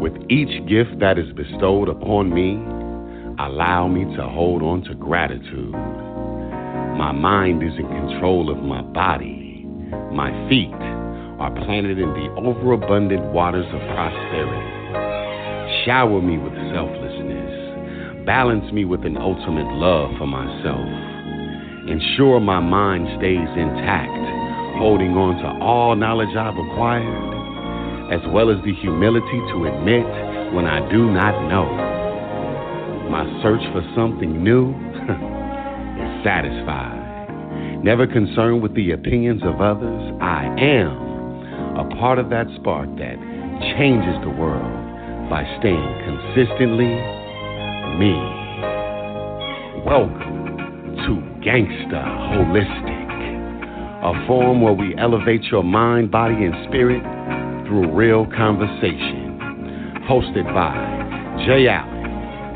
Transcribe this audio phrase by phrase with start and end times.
[0.00, 2.56] With each gift that is bestowed upon me,
[3.38, 5.72] allow me to hold on to gratitude.
[6.96, 9.66] My mind is in control of my body.
[10.10, 10.72] My feet
[11.36, 15.84] are planted in the overabundant waters of prosperity.
[15.84, 18.24] Shower me with selflessness.
[18.24, 20.88] Balance me with an ultimate love for myself.
[21.92, 24.16] Ensure my mind stays intact,
[24.80, 27.39] holding on to all knowledge I've acquired,
[28.10, 30.02] as well as the humility to admit
[30.52, 31.70] when I do not know.
[33.08, 34.70] My search for something new
[36.02, 36.98] is satisfied.
[37.84, 40.90] Never concerned with the opinions of others, I am
[41.78, 43.14] a part of that spark that
[43.78, 44.74] changes the world
[45.30, 46.90] by staying consistently
[47.94, 48.18] me.
[49.86, 51.12] Welcome to
[51.46, 52.02] Gangsta
[52.34, 53.00] Holistic,
[54.02, 57.02] a forum where we elevate your mind, body, and spirit
[57.70, 59.38] through real conversation.
[60.10, 60.74] Hosted by
[61.46, 62.02] Jay Allen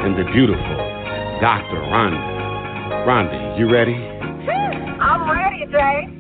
[0.03, 0.77] and the beautiful
[1.41, 1.79] Dr.
[1.87, 2.19] Rhonda.
[3.07, 3.95] Rhonda, you ready?
[5.01, 6.11] I'm ready, Jay.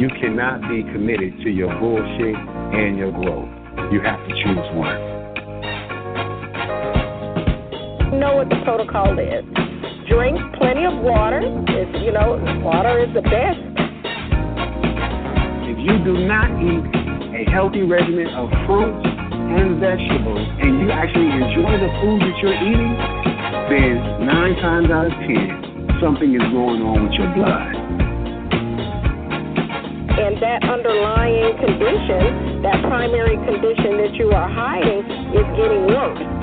[0.00, 3.50] You cannot be committed to your bullshit and your growth.
[3.92, 4.96] You have to choose one.
[8.18, 9.67] Know what the protocol is.
[10.18, 11.38] Drink plenty of water.
[11.38, 13.62] It's, you know, water is the best.
[15.62, 16.82] If you do not eat
[17.38, 22.50] a healthy regimen of fruits and vegetables, and you actually enjoy the food that you're
[22.50, 22.98] eating,
[23.70, 27.78] then nine times out of ten, something is going on with your blood.
[30.18, 36.37] And that underlying condition, that primary condition that you are hiding, is getting worse.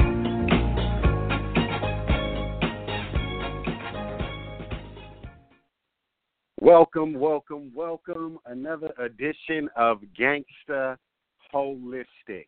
[6.66, 8.40] Welcome, welcome, welcome.
[8.48, 10.98] Another edition of Gangsta
[11.54, 12.48] Holistic.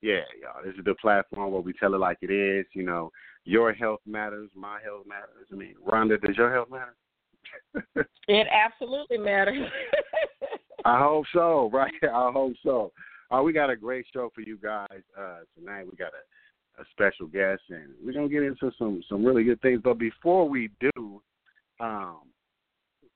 [0.00, 0.64] Yeah, y'all.
[0.64, 2.66] This is the platform where we tell it like it is.
[2.72, 3.12] You know,
[3.44, 5.46] your health matters, my health matters.
[5.52, 8.08] I mean, Rhonda, does your health matter?
[8.26, 9.68] It absolutely matters.
[10.84, 11.92] I hope so, right?
[12.02, 12.90] I hope so.
[13.30, 15.86] Uh, we got a great show for you guys uh, tonight.
[15.88, 19.62] We got a, a special guest, and we're gonna get into some some really good
[19.62, 19.80] things.
[19.84, 21.22] But before we do,
[21.78, 22.22] um,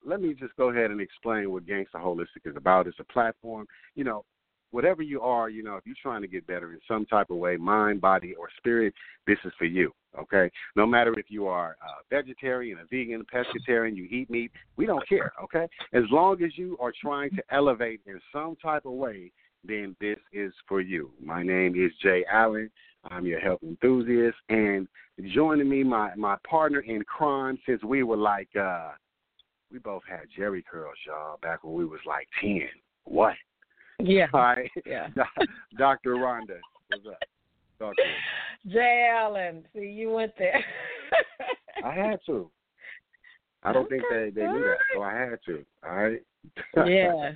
[0.07, 2.87] let me just go ahead and explain what Gangsta Holistic is about.
[2.87, 4.25] It's a platform, you know,
[4.71, 7.37] whatever you are, you know, if you're trying to get better in some type of
[7.37, 8.95] way, mind, body, or spirit,
[9.27, 9.93] this is for you.
[10.19, 14.51] Okay, no matter if you are a vegetarian, a vegan, a pescatarian, you eat meat,
[14.77, 15.33] we don't care.
[15.43, 19.31] Okay, as long as you are trying to elevate in some type of way,
[19.63, 21.11] then this is for you.
[21.23, 22.71] My name is Jay Allen.
[23.11, 24.89] I'm your health enthusiast, and
[25.35, 28.93] joining me, my my partner in crime since we were like, uh
[29.73, 32.69] we both had Jheri curls, y'all, back when we was like ten.
[33.05, 33.35] What?
[33.99, 34.27] Yeah.
[34.35, 34.71] All right.
[34.85, 35.09] Yeah.
[35.79, 36.15] Dr.
[36.15, 37.95] Rhonda, what's up?
[37.99, 38.73] Me.
[38.73, 40.65] Jay Allen, see, you went there.
[41.85, 42.51] I had to.
[43.63, 45.65] I don't think they they knew that, so I had to.
[45.85, 46.23] All right.
[46.87, 47.33] Yeah.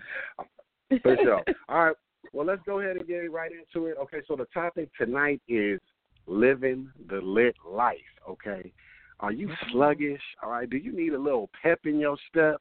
[1.02, 1.42] For sure.
[1.68, 1.97] All right.
[2.32, 3.97] Well, let's go ahead and get right into it.
[4.00, 4.18] Okay.
[4.26, 5.80] So the topic tonight is
[6.26, 7.98] living the lit life.
[8.28, 8.72] Okay.
[9.20, 10.20] Are you sluggish?
[10.42, 10.69] All right.
[10.69, 12.60] Do you need a little pep in your step?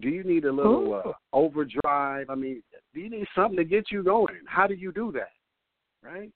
[0.00, 2.30] Do you need a little uh, overdrive?
[2.30, 2.62] I mean,
[2.94, 4.40] do you need something to get you going?
[4.46, 5.32] How do you do that?
[6.02, 6.30] Right?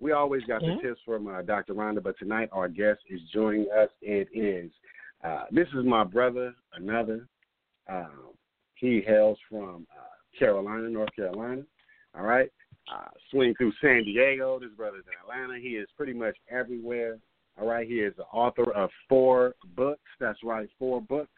[0.00, 0.76] We always got Yeah.
[0.76, 1.74] the tips from uh, Dr.
[1.74, 3.90] Rhonda, but tonight our guest is joining us.
[4.00, 4.70] It is
[5.22, 7.26] uh, this is my brother, another.
[7.88, 8.30] Um,
[8.76, 11.62] he hails from uh, Carolina, North Carolina.
[12.16, 12.50] All right,
[12.92, 14.58] uh, swing through San Diego.
[14.58, 15.60] This brother's in Atlanta.
[15.60, 17.18] He is pretty much everywhere.
[17.58, 20.00] All right, he is the author of four books.
[20.18, 21.30] That's right, four books.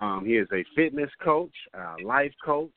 [0.00, 2.70] Um, he is a fitness coach, uh, life coach.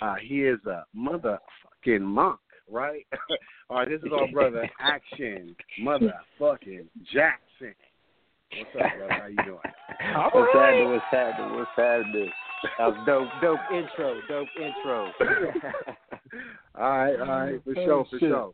[0.00, 2.38] Uh, he is a motherfucking monk,
[2.70, 3.06] right?
[3.70, 7.74] All right, this is our brother Action Motherfucking Jackson.
[8.58, 9.14] What's up, brother?
[9.18, 9.58] How you doing?
[10.16, 10.66] All What's right.
[10.66, 10.88] happening?
[10.90, 11.56] What's happening?
[11.56, 12.30] What's happening?
[12.78, 15.12] That was dope, dope intro, dope intro.
[16.78, 18.28] all right, all right, for Oh, sure, for shit.
[18.28, 18.52] sure.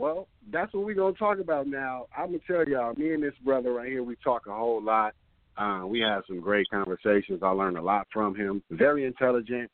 [0.00, 2.06] Well, that's what we're gonna talk about now.
[2.16, 5.12] I'm gonna tell y'all, me and this brother right here, we talk a whole lot.
[5.58, 7.40] Uh, we have some great conversations.
[7.42, 8.62] I learned a lot from him.
[8.70, 9.70] Very intelligent,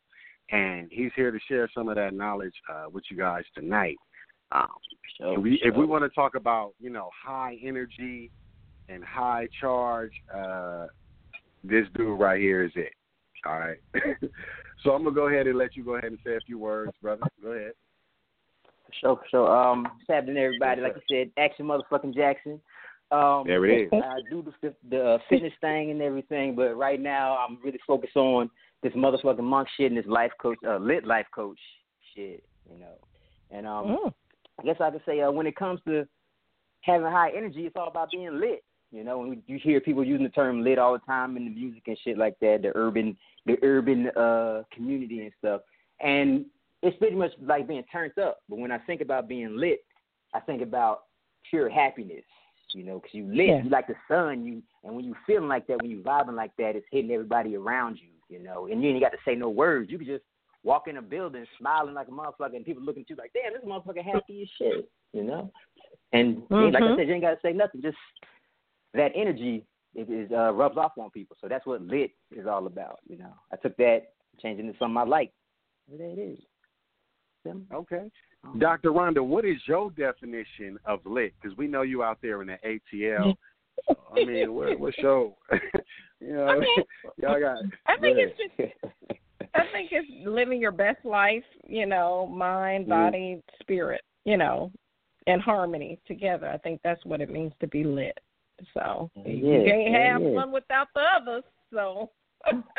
[0.50, 3.96] and he's here to share some of that knowledge uh, with you guys tonight.
[4.50, 4.66] Um,
[5.20, 8.32] if we if we want to talk about you know high energy
[8.88, 10.88] and high charge, uh,
[11.62, 12.94] this dude right here is it.
[13.46, 13.78] All right.
[14.82, 16.90] so I'm gonna go ahead and let you go ahead and say a few words,
[17.00, 17.22] brother.
[17.40, 17.74] Go ahead.
[19.02, 20.80] So, so, um, what's happening, everybody?
[20.80, 22.60] Like you said, action, motherfucking Jackson.
[23.10, 23.92] Um, There it is.
[23.92, 28.16] I do the the uh, fitness thing and everything, but right now I'm really focused
[28.16, 28.50] on
[28.82, 31.58] this motherfucking monk shit and this life coach, uh, lit life coach
[32.14, 32.94] shit, you know.
[33.50, 34.12] And um, Mm.
[34.58, 36.06] I guess I could say uh, when it comes to
[36.80, 38.64] having high energy, it's all about being lit.
[38.92, 41.50] You know, and you hear people using the term lit all the time in the
[41.50, 45.60] music and shit like that, the urban, the urban uh community and stuff.
[46.00, 46.46] And
[46.82, 48.38] it's pretty much like being turned up.
[48.48, 49.80] But when I think about being lit,
[50.34, 51.04] I think about
[51.48, 52.24] pure happiness.
[52.72, 53.62] You know, because you lit, Yeah.
[53.62, 54.44] you like the sun.
[54.44, 57.56] You and when you feeling like that, when you vibing like that, it's hitting everybody
[57.56, 58.10] around you.
[58.28, 59.90] You know, and you ain't got to say no words.
[59.90, 60.24] You could just
[60.64, 63.52] walk in a building smiling like a motherfucker, and people looking at you like, damn,
[63.52, 64.90] this motherfucker happy as shit.
[65.12, 65.52] You know,
[66.12, 66.96] and like I Mhm.
[66.96, 67.82] said, you ain't got to say nothing.
[67.82, 67.96] Just
[68.94, 69.64] that energy
[69.94, 71.36] it is uh, rubs off on people.
[71.40, 72.98] So that's what lit is all about.
[73.08, 75.32] You know, I took that, changed it into something I like.
[75.88, 76.38] There it is.
[77.46, 77.66] Them.
[77.72, 78.10] Okay.
[78.44, 78.90] Um, Dr.
[78.90, 81.32] Rhonda, what is your definition of lit?
[81.40, 83.34] Because we know you out there in the ATL.
[84.14, 85.34] I mean, what, what's your,
[86.20, 86.84] you know, I mean-
[87.22, 87.58] y'all got.
[87.86, 88.24] I think yeah.
[88.26, 88.72] it's just
[89.54, 92.88] I think it's living your best life, you know, mind, Mm.
[92.90, 94.70] body, spirit, you know,
[95.26, 96.48] in harmony together.
[96.48, 98.18] I think that's what it means to be lit.
[98.74, 100.28] So Yeah, you can't yeah, have yeah.
[100.28, 101.44] one without the others.
[101.72, 102.10] So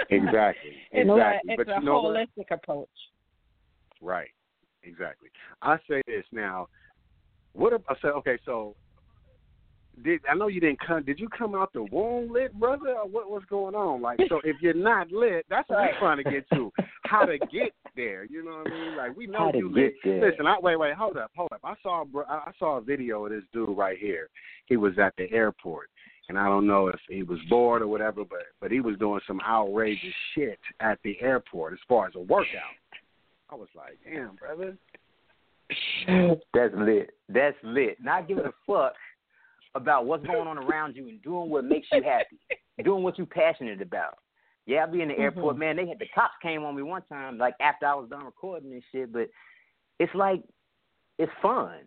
[0.10, 0.72] Exactly.
[0.92, 1.52] it's Exactly.
[1.52, 2.16] a it's but a you know what?
[2.16, 2.90] holistic approach.
[4.02, 4.30] Right.
[4.88, 5.30] Exactly.
[5.62, 6.68] I say this now.
[7.54, 8.38] What if I say okay?
[8.46, 8.76] So,
[10.04, 11.04] did I know you didn't come?
[11.04, 12.90] Did you come out the womb lit, brother?
[12.90, 14.02] Or what was going on?
[14.02, 16.72] Like, so if you're not lit, that's what we're trying to get to.
[17.06, 18.26] How to get there?
[18.26, 18.98] You know what I mean?
[18.98, 19.96] Like we know How you lit.
[20.04, 20.30] there.
[20.30, 21.62] Listen, I, wait, wait, hold up, hold up.
[21.64, 24.30] I saw, I saw a video of this dude right here.
[24.68, 25.90] He was at the airport,
[26.30, 29.22] and I don't know if he was bored or whatever, but but he was doing
[29.26, 32.76] some outrageous shit at the airport as far as a workout.
[33.50, 34.78] I was like, damn, brother.
[36.54, 37.12] That's lit.
[37.30, 37.98] That's lit.
[38.02, 38.94] Not giving a fuck
[39.76, 42.38] about what's going on around you and doing what makes you happy,
[42.84, 44.18] doing what you're passionate about.
[44.66, 45.24] Yeah, I'll be in the mm-hmm.
[45.24, 45.78] airport, man.
[45.78, 48.72] They had the cops came on me one time, like after I was done recording
[48.74, 49.14] and shit.
[49.14, 49.30] But
[50.00, 50.44] it's like
[51.18, 51.80] it's fun.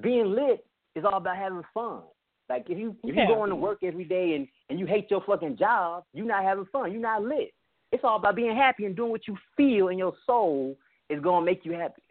[0.00, 0.64] Being lit
[0.96, 2.02] is all about having fun.
[2.48, 3.28] Like if you if Yeah.
[3.28, 6.44] you going to work every day and and you hate your fucking job, you're not
[6.44, 6.90] having fun.
[6.90, 7.52] You're not lit.
[7.92, 10.74] It's all about being happy and doing what you feel in your soul
[11.12, 12.02] is gonna make you happy.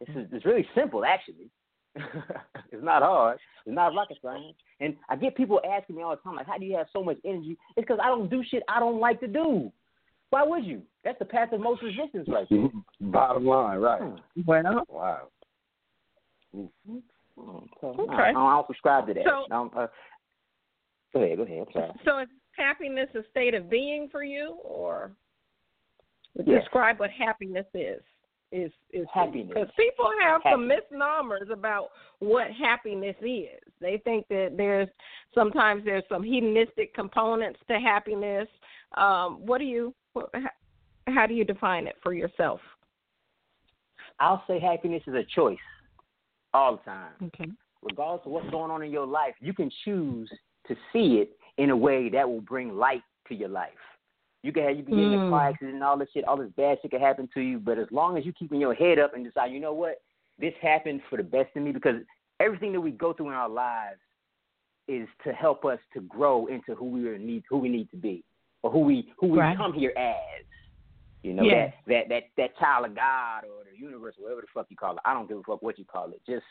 [0.00, 1.50] It's, it's really simple, actually.
[1.96, 3.38] it's not hard.
[3.64, 4.56] It's not rocket science.
[4.80, 7.02] And I get people asking me all the time, like, how do you have so
[7.02, 7.56] much energy?
[7.76, 9.72] It's because I don't do shit I don't like to do.
[10.30, 10.82] Why would you?
[11.04, 12.68] That's the path of most resistance right there.
[13.00, 14.00] Bottom line, right?
[14.44, 15.28] Well, Wow.
[16.54, 16.68] Mm,
[17.80, 18.12] so, Okay.
[18.12, 19.24] I, I don't subscribe to that.
[19.24, 19.86] So- I uh,
[21.12, 21.66] go ahead, go ahead.
[21.66, 21.90] I'm sorry.
[22.04, 25.12] so is happiness a state of being for you, or
[26.44, 26.62] Yes.
[26.62, 28.00] describe what happiness is?
[28.52, 29.48] Is is Happiness.
[29.48, 31.88] because people have some misnomers about
[32.20, 33.60] what happiness is.
[33.80, 34.88] They think that there's
[35.34, 38.46] sometimes there's some hedonistic components to happiness.
[38.96, 39.94] Um, what do you?
[41.08, 42.60] How do you define it for yourself?
[44.20, 45.58] I'll say happiness is a choice
[46.54, 47.12] all the time.
[47.22, 47.50] Okay.
[47.82, 50.30] regardless of what's going on in your life, you can choose
[50.68, 53.70] to see it in a way that will bring light to your life.
[54.46, 55.30] You can have you can get in a Mm.
[55.30, 57.78] car accident and all this shit, all this bad shit can happen to you, but
[57.78, 60.00] as long as you keeping your head up and decide, you know what,
[60.38, 61.96] this happened for the best of me because
[62.38, 63.98] everything that we go through in our lives
[64.86, 67.96] is to help us to grow into who we are need who we need to
[67.96, 68.22] be
[68.62, 69.56] or who we who we Right.
[69.56, 70.44] come here as.
[71.24, 71.74] You know, Yes.
[71.88, 74.92] that, that that that child of God or the universe, whatever the fuck you call
[74.94, 75.00] it.
[75.04, 76.20] I don't give a fuck what you call it.
[76.24, 76.46] Just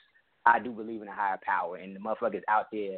[0.45, 2.97] I do believe in a higher power and the motherfuckers out there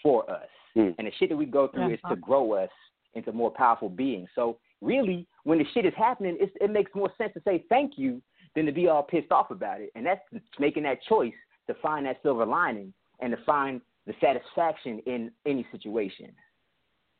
[0.00, 0.48] for us.
[0.74, 0.90] Hmm.
[0.96, 2.70] And the shit that we go through is to grow us
[3.18, 4.28] into more powerful beings.
[4.34, 7.92] So really, when the shit is happening, it's, it makes more sense to say thank
[7.96, 8.22] you
[8.54, 9.90] than to be all pissed off about it.
[9.94, 10.20] And that's
[10.58, 11.34] making that choice
[11.66, 16.30] to find that silver lining and to find the satisfaction in any situation.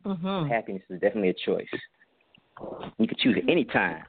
[0.05, 0.49] Mm-hmm.
[0.49, 1.67] Happiness is definitely a choice.
[2.99, 4.03] You can choose it any time.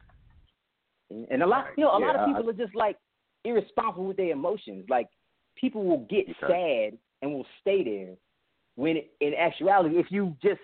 [1.09, 2.97] And a lot, you know, a lot of people are just like
[3.43, 4.85] irresponsible with their emotions.
[4.89, 5.07] Like
[5.55, 6.89] people will get Okay.
[6.91, 8.15] sad and will stay there.
[8.75, 10.61] When in actuality, if you just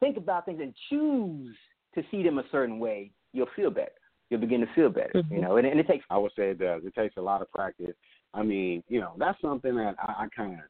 [0.00, 1.56] think about things and choose
[1.94, 3.92] to see them a certain way, you'll feel better.
[4.30, 5.12] You'll begin to feel better.
[5.14, 5.42] You Mhm.
[5.42, 6.84] know, and, and it takes I would say it does.
[6.84, 7.96] It takes a lot of practice.
[8.34, 10.66] I mean, you know, that's something that I, I kind of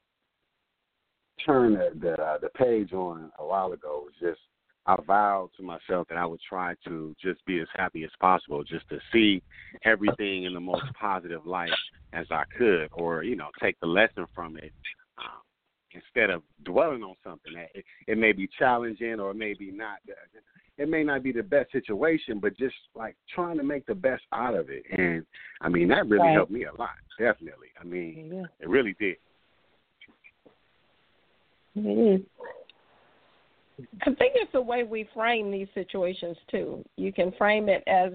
[1.45, 4.05] turned the the, uh, the page on a while ago.
[4.05, 4.41] Was just
[4.87, 8.63] I vowed to myself that I would try to just be as happy as possible,
[8.63, 9.43] just to see
[9.85, 11.73] everything in the most positive light
[12.13, 14.73] as I could, or you know, take the lesson from it.
[15.99, 19.99] Instead of dwelling on something that it, it may be challenging or maybe not
[20.78, 24.23] it may not be the best situation, but just like trying to make the best
[24.33, 24.85] out of it.
[24.97, 25.26] And
[25.61, 26.35] I mean, that really Right.
[26.35, 26.90] helped me a lot.
[27.19, 27.69] Definitely.
[27.81, 29.17] I mean, yeah, it really did.
[31.75, 32.21] it is.
[34.02, 36.85] I think it's the way we frame these situations too.
[36.97, 38.12] You can frame it as,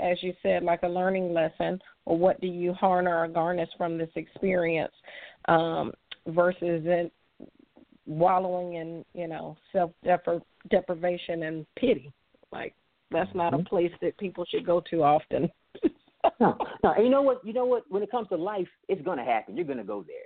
[0.00, 3.96] as you said, like a learning lesson, or what do you harness or garnish from
[3.96, 4.92] this experience,
[5.46, 5.92] um,
[6.26, 7.12] versus it
[8.08, 9.92] wallowing in you know self
[10.70, 12.10] deprivation and pity.
[12.50, 12.74] Like
[13.10, 13.66] that's not a mm-hmm.
[13.66, 15.48] place that people should go to often.
[16.40, 16.92] no, no.
[16.92, 17.44] And you know what?
[17.44, 17.84] You know what?
[17.88, 19.56] When it comes to life, it's gonna happen.
[19.56, 20.16] You're gonna go there.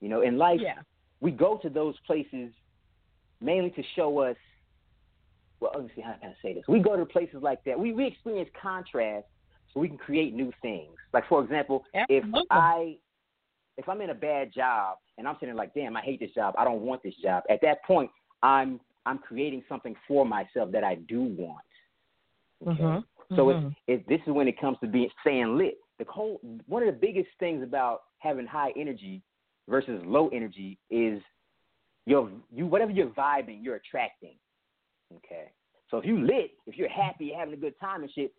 [0.00, 0.80] You know, in life, yeah.
[1.20, 2.52] we go to those places
[3.40, 4.36] mainly to show us.
[5.60, 6.64] Well, let me see how can I say this.
[6.68, 7.78] We go to places like that.
[7.78, 9.26] We we experience contrast
[9.72, 10.94] so we can create new things.
[11.14, 12.40] Like for example, Absolutely.
[12.40, 12.96] if I
[13.76, 16.54] if I'm in a bad job and I'm sitting like, damn, I hate this job.
[16.58, 17.42] I don't want this job.
[17.50, 18.10] At that point,
[18.42, 21.64] I'm I'm creating something for myself that I do want.
[22.66, 22.80] Okay?
[22.80, 23.36] Mm-hmm.
[23.36, 23.68] So mm-hmm.
[23.68, 25.78] It's, it's this is when it comes to being staying lit.
[25.98, 29.22] The whole one of the biggest things about having high energy
[29.68, 31.20] versus low energy is
[32.06, 34.34] your you whatever you're vibing, you're attracting.
[35.16, 35.50] Okay.
[35.90, 38.32] So if you lit, if you're happy, you're having a good time and shit,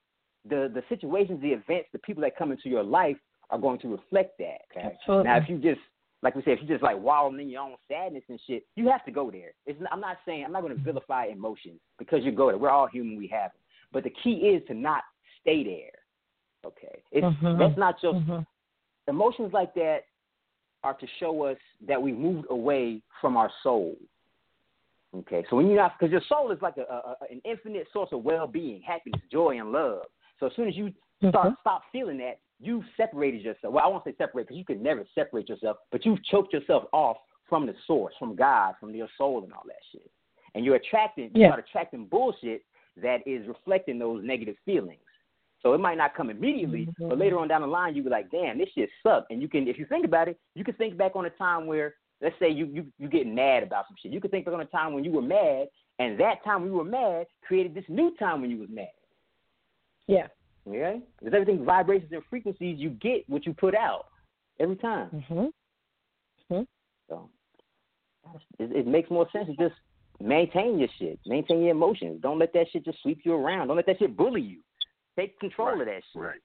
[0.47, 3.17] the the situations, the events, the people that come into your life
[3.53, 4.61] are going to reflect that.
[4.71, 4.95] Okay.
[4.99, 5.29] Absolutely.
[5.29, 5.79] Now if you just
[6.23, 8.89] like we said, if you just like wallowing in your own sadness and shit, you
[8.89, 9.51] have to go there.
[9.65, 12.57] It's, I'm not saying I'm not going to vilify emotions because you go there.
[12.57, 13.17] We're all human.
[13.17, 13.61] We have them.
[13.91, 15.03] But the key is to not
[15.41, 15.91] stay there.
[16.65, 17.59] Okay, it's mm-hmm.
[17.59, 18.39] that's not just mm-hmm.
[19.07, 19.99] emotions like that
[20.83, 23.95] are to show us that we moved away from our soul.
[25.15, 28.09] Okay, so when you're not, because your soul is like a, a, an infinite source
[28.13, 30.03] of well-being, happiness, joy, and love.
[30.39, 30.91] So as soon as you
[31.29, 31.53] start mm-hmm.
[31.61, 33.73] stop feeling that, you've separated yourself.
[33.73, 36.85] Well, I won't say separate because you can never separate yourself, but you've choked yourself
[36.93, 37.17] off
[37.49, 40.09] from the source, from God, from your soul, and all that shit.
[40.55, 41.47] And you're attracting, yeah.
[41.47, 42.63] you start attracting bullshit
[43.01, 44.99] that is reflecting those negative feelings.
[45.61, 47.09] So it might not come immediately, mm-hmm.
[47.09, 49.47] but later on down the line, you be like, "Damn, this shit sucked." And you
[49.47, 52.35] can, if you think about it, you can think back on a time where, let's
[52.37, 54.11] say, you you you get mad about some shit.
[54.11, 55.67] You can think back on a time when you were mad,
[55.99, 58.87] and that time when you were mad created this new time when you was mad.
[60.07, 60.27] Yeah.
[60.69, 60.97] Yeah.
[61.19, 64.07] Because everything vibrations and frequencies, you get what you put out
[64.59, 65.09] every time.
[65.29, 65.53] Mhm.
[66.49, 66.67] Mhm.
[67.09, 67.29] So
[68.59, 69.75] it, it makes more sense to just
[70.19, 72.21] maintain your shit, maintain your emotions.
[72.21, 73.67] Don't let that shit just sweep you around.
[73.67, 74.61] Don't let that shit bully you.
[75.17, 76.21] Take control right, of that shit.
[76.21, 76.41] Right.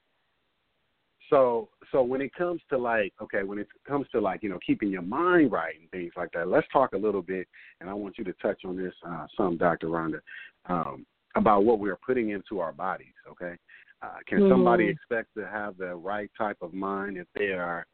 [1.30, 4.58] So so when it comes to like okay, when it comes to like, you know,
[4.66, 7.46] keeping your mind right and things like that, let's talk a little bit
[7.80, 9.88] and I want you to touch on this uh some Dr.
[9.88, 10.20] Rhonda,
[10.66, 13.54] um, about what we're putting into our bodies, okay?
[14.00, 14.52] Uh, can mm-hmm.
[14.52, 17.84] somebody expect to have the right type of mind if they are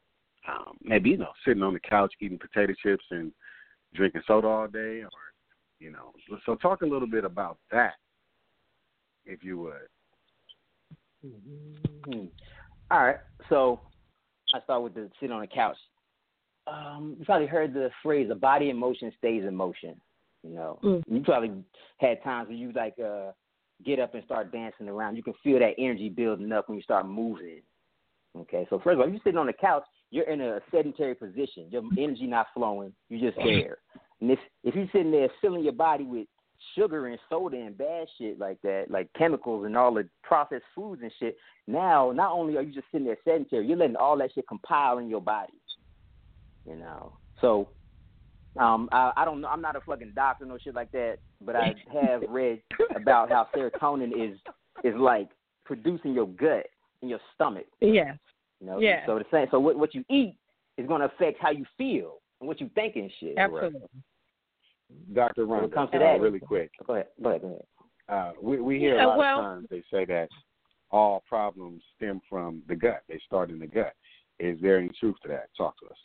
[0.47, 3.31] um, maybe you know sitting on the couch eating potato chips and
[3.95, 5.09] drinking soda all day, or
[5.79, 6.11] you know?
[6.45, 7.93] So talk a little bit about that,
[9.25, 9.73] if you would.
[11.25, 12.25] Mm-hmm.
[12.91, 13.17] All right.
[13.49, 13.79] So
[14.53, 15.77] I start with the sit on the couch.
[16.67, 19.99] Um, you probably heard the phrase "a body in motion stays in motion."
[20.43, 21.03] You know, mm.
[21.07, 21.51] you probably
[21.97, 23.31] had times where you like uh
[23.83, 25.15] get up and start dancing around.
[25.15, 27.61] You can feel that energy building up when you start moving.
[28.37, 31.15] Okay, so first of all, if you're sitting on the couch, you're in a sedentary
[31.15, 31.67] position.
[31.69, 32.93] Your energy not flowing.
[33.09, 33.77] You're just there.
[34.21, 36.27] And if if you're sitting there filling your body with
[36.73, 41.01] sugar and soda and bad shit like that, like chemicals and all the processed foods
[41.01, 44.31] and shit, now not only are you just sitting there sedentary, you're letting all that
[44.33, 45.53] shit compile in your body.
[46.67, 47.17] You know.
[47.41, 47.69] So
[48.57, 49.47] um, I, I don't know.
[49.47, 51.17] I'm not a fucking doctor, no shit like that.
[51.41, 52.61] But I have read
[52.95, 54.37] about how serotonin is
[54.83, 55.29] is like
[55.65, 56.67] producing your gut
[57.01, 57.65] and your stomach.
[57.81, 58.17] Yes.
[58.61, 58.79] You know.
[58.79, 59.05] Yeah.
[59.05, 59.47] So the same.
[59.51, 60.35] So what what you eat
[60.77, 63.37] is going to affect how you feel and what you think and shit.
[63.37, 63.81] Absolutely.
[65.13, 65.45] Dr.
[65.45, 66.71] Ron, comes to uh, that, really quick.
[66.85, 67.07] Go ahead.
[67.21, 67.41] Go ahead.
[67.41, 67.61] Go ahead.
[68.07, 70.29] Uh, we we hear yeah, a lot well, of times they say that
[70.91, 73.01] all problems stem from the gut.
[73.09, 73.93] They start in the gut.
[74.39, 75.49] Is there any truth to that?
[75.57, 75.97] Talk to us.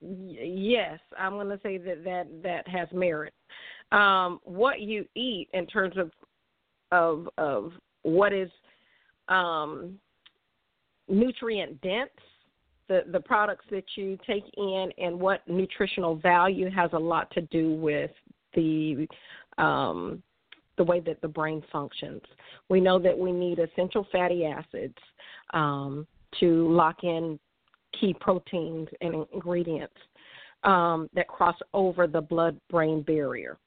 [0.00, 3.34] Yes, I'm going to say that that that has merit.
[3.90, 6.10] Um, what you eat in terms of
[6.92, 8.50] of of what is
[9.28, 9.98] um,
[11.08, 12.10] nutrient dense,
[12.88, 17.40] the the products that you take in, and what nutritional value has a lot to
[17.42, 18.10] do with
[18.54, 19.08] the
[19.58, 20.22] um,
[20.76, 22.22] the way that the brain functions.
[22.68, 24.96] We know that we need essential fatty acids
[25.52, 26.06] um,
[26.40, 27.38] to lock in
[27.98, 29.94] key proteins and ingredients
[30.64, 33.58] um, that cross over the blood brain barrier.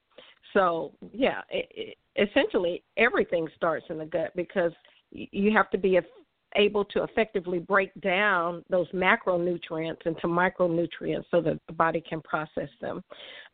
[0.54, 4.72] So, yeah, it, it, essentially everything starts in the gut because
[5.12, 6.00] you have to be
[6.56, 12.70] able to effectively break down those macronutrients into micronutrients so that the body can process
[12.82, 13.02] them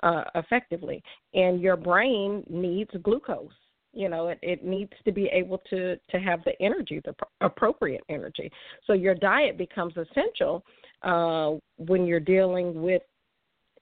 [0.02, 1.04] uh, effectively.
[1.34, 3.52] And your brain needs glucose
[3.94, 8.02] you know it, it needs to be able to to have the energy the appropriate
[8.10, 8.52] energy.
[8.86, 10.64] So your diet becomes essential
[11.04, 13.02] uh, when you're dealing with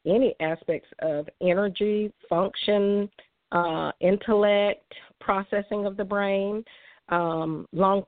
[0.05, 3.09] any aspects of energy, function,
[3.51, 6.63] uh, intellect, processing of the brain,
[7.09, 8.03] um, long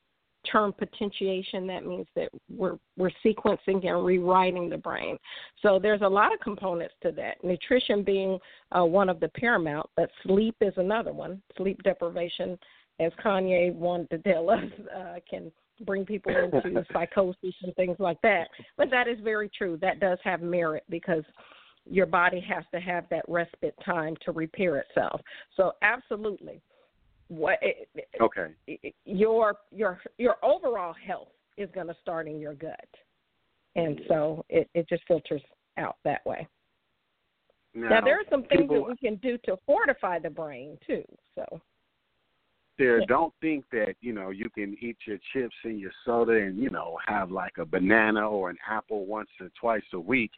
[0.51, 1.67] term potentiation.
[1.67, 5.17] That means that we're we're sequencing and rewriting the brain.
[5.61, 7.43] So there's a lot of components to that.
[7.43, 8.39] Nutrition being
[8.77, 11.41] uh, one of the paramount, but sleep is another one.
[11.57, 12.57] Sleep deprivation,
[12.99, 14.63] as Kanye wanted to tell us,
[14.95, 15.51] uh, can
[15.85, 18.47] bring people into psychosis and things like that.
[18.77, 19.77] But that is very true.
[19.81, 21.23] That does have merit because
[21.89, 25.21] your body has to have that respite time to repair itself.
[25.55, 26.61] So absolutely,
[27.29, 27.60] what
[28.22, 28.48] okay
[29.05, 32.88] your your your overall health is going to start in your gut,
[33.75, 35.41] and so it it just filters
[35.77, 36.48] out that way.
[37.74, 40.77] Now, now there are some things people, that we can do to fortify the brain
[40.86, 41.03] too.
[41.36, 41.62] So
[42.77, 46.57] there, don't think that you know you can eat your chips and your soda and
[46.57, 50.31] you know have like a banana or an apple once or twice a week,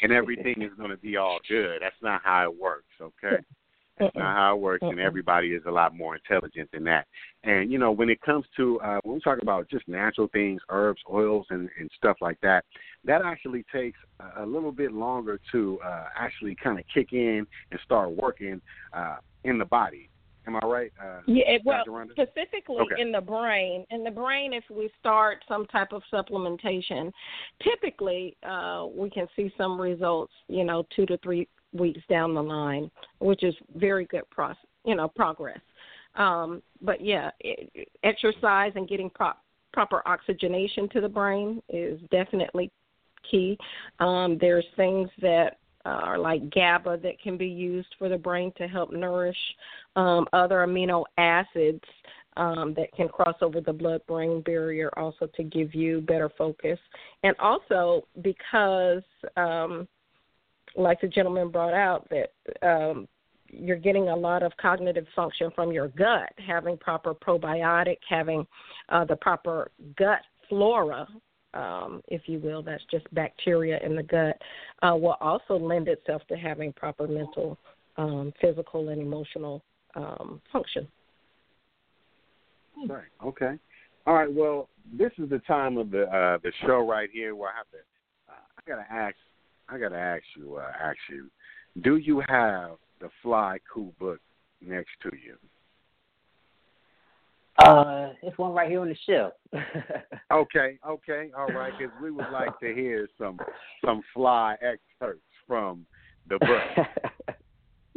[0.00, 1.78] and everything is going to be all good.
[1.82, 2.94] That's not how it works.
[3.00, 3.42] Okay.
[4.32, 7.06] Not how it works, and everybody is a lot more intelligent than that.
[7.44, 10.60] And you know, when it comes to uh, when we talk about just natural things,
[10.68, 12.64] herbs, oils, and, and stuff like that,
[13.04, 17.46] that actually takes a, a little bit longer to uh, actually kind of kick in
[17.70, 18.60] and start working
[18.92, 20.08] uh, in the body.
[20.46, 20.92] Am I right?
[21.00, 23.00] Uh, yeah, well, specifically okay.
[23.00, 23.84] in the brain.
[23.90, 27.12] In the brain, if we start some type of supplementation,
[27.62, 30.32] typically uh, we can see some results.
[30.48, 34.64] You know, two to three weeks down the line, which is very good process.
[34.84, 35.60] You know, progress.
[36.16, 42.70] Um, but yeah, it, exercise and getting prop, proper oxygenation to the brain is definitely
[43.30, 43.56] key.
[44.00, 48.68] Um, there's things that are like GABA that can be used for the brain to
[48.68, 49.36] help nourish
[49.96, 51.82] um, other amino acids
[52.36, 56.78] um, that can cross over the blood brain barrier also to give you better focus.
[57.22, 59.02] And also because,
[59.36, 59.88] um,
[60.76, 63.08] like the gentleman brought out, that um,
[63.48, 68.46] you're getting a lot of cognitive function from your gut, having proper probiotic, having
[68.88, 71.06] uh, the proper gut flora
[71.54, 74.40] um, if you will, that's just bacteria in the gut,
[74.82, 77.58] uh, will also lend itself to having proper mental,
[77.96, 79.62] um, physical, and emotional
[79.94, 80.88] um, function.
[82.88, 83.04] Right.
[83.24, 83.58] Okay.
[84.06, 84.32] All right.
[84.32, 87.70] Well, this is the time of the uh, the show right here where I have
[87.70, 87.76] to.
[88.28, 89.14] Uh, I gotta ask.
[89.68, 90.56] I gotta ask you.
[90.56, 91.30] Uh, ask you.
[91.82, 94.20] Do you have the Fly Cool book
[94.60, 95.36] next to you?
[97.58, 99.34] Uh, it's one right here on the shelf.
[100.32, 101.72] okay, okay, all right.
[101.78, 103.38] Because we would like to hear some
[103.84, 105.86] some fly excerpts from
[106.28, 106.86] the book.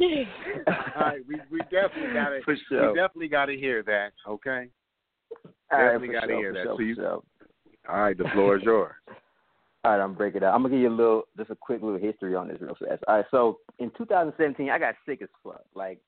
[0.00, 2.90] all right, we we definitely got to sure.
[2.90, 4.12] we definitely got to hear that.
[4.28, 4.68] Okay,
[5.72, 6.62] all definitely right, got to sure, hear that.
[6.64, 7.22] Sure, so you, sure.
[7.88, 8.92] all right, the floor is yours.
[9.86, 10.54] All right, I'm breaking it out.
[10.54, 13.04] I'm gonna give you a little, just a quick little history on this real fast.
[13.06, 15.62] All right, so in 2017, I got sick as fuck.
[15.76, 16.00] Like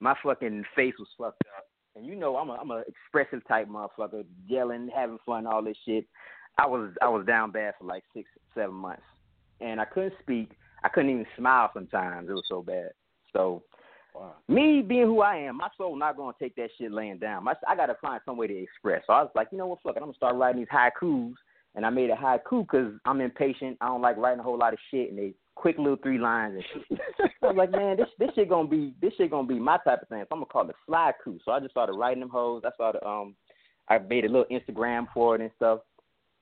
[0.00, 3.68] my fucking face was fucked up and you know I'm a I'm a expressive type
[3.68, 6.06] motherfucker, yelling, having fun, all this shit.
[6.58, 9.02] I was I was down bad for like six seven months,
[9.60, 10.52] and I couldn't speak.
[10.84, 12.28] I couldn't even smile sometimes.
[12.28, 12.90] It was so bad.
[13.32, 13.62] So,
[14.14, 14.34] wow.
[14.48, 17.44] me being who I am, my soul not gonna take that shit laying down.
[17.44, 19.02] My, I gotta find some way to express.
[19.06, 21.34] So I was like, you know what, fuck it, I'm gonna start writing these haikus.
[21.74, 23.78] And I made a haiku because I'm impatient.
[23.80, 26.54] I don't like writing a whole lot of shit, and they quick little three lines
[26.54, 27.00] and shit.
[27.42, 30.02] I was like, man, this this shit gonna be this shit gonna be my type
[30.02, 30.20] of thing.
[30.22, 31.38] So I'm gonna call it Fly Coup.
[31.44, 32.62] So I just started writing them hoes.
[32.64, 33.34] I started um
[33.88, 35.80] I made a little Instagram for it and stuff.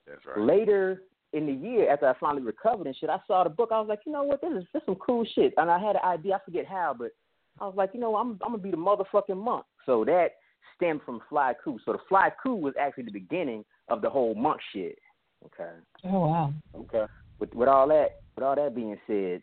[0.06, 0.38] That's right.
[0.38, 3.70] Later in the year, after I finally recovered and shit, I saw the book.
[3.72, 5.54] I was like, you know what, this is this some cool shit.
[5.56, 6.34] And I had an idea.
[6.34, 7.12] I forget how, but
[7.60, 9.64] I was like, you know, I'm I'm gonna be the motherfucking monk.
[9.86, 10.30] So that
[10.76, 11.78] stemmed from Fly Coup.
[11.84, 14.98] So the Fly Coup was actually the beginning of the whole monk shit.
[15.46, 15.70] Okay.
[16.04, 16.54] Oh wow.
[16.74, 17.04] Okay.
[17.38, 19.42] With with all that with all that being said,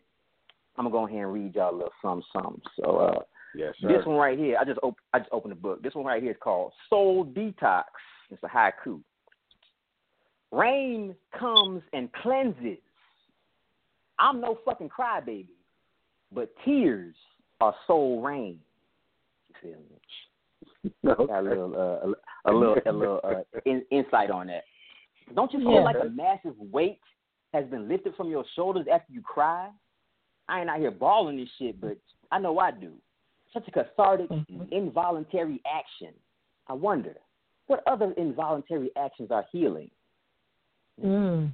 [0.76, 2.62] I'm gonna go ahead and read y'all a little something, something.
[2.76, 3.20] So, uh,
[3.54, 3.88] yes, sir.
[3.88, 5.82] this one right here, I just op- I just opened the book.
[5.82, 7.84] This one right here is called Soul Detox.
[8.30, 9.00] It's a haiku.
[10.52, 12.78] Rain comes and cleanses.
[14.18, 15.46] I'm no fucking crybaby,
[16.32, 17.14] but tears
[17.60, 18.58] are soul rain.
[19.48, 19.96] You feel me?
[21.04, 21.26] Okay.
[21.26, 24.62] Got a little, uh, a, a little, a little uh, in, insight on that.
[25.34, 25.80] Don't you feel yeah.
[25.80, 27.00] like a massive weight
[27.52, 29.68] has been lifted from your shoulders after you cry.
[30.48, 31.96] I ain't out here bawling this shit, but
[32.30, 32.92] I know I do.
[33.52, 34.62] Such a cathartic, mm-hmm.
[34.70, 36.14] involuntary action.
[36.68, 37.14] I wonder,
[37.66, 39.90] what other involuntary actions are healing?
[41.02, 41.52] Mm.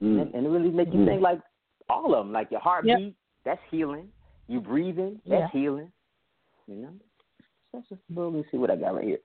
[0.00, 1.06] And, and, it really make you mm.
[1.06, 1.40] think like
[1.88, 3.12] all of them, like your heartbeat, yep.
[3.44, 4.08] that's healing.
[4.48, 5.60] You breathing, that's yeah.
[5.60, 5.90] healing.
[6.66, 6.90] You know,
[7.72, 9.18] let's just let me see what I got right here.